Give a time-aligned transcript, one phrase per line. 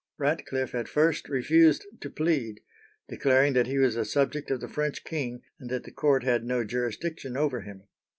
[0.17, 2.61] Ratcliffe at first refused to plead,
[3.07, 6.43] declaring that he was a subject of the French king, and that the court had
[6.43, 7.83] no jurisdiction over him.